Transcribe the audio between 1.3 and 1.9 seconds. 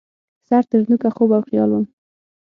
او خیال وم